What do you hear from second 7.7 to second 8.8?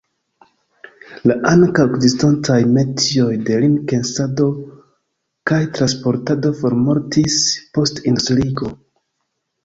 post industriigo.